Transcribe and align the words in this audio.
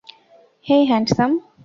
হেই, 0.65 0.83
handsome. 0.85 1.31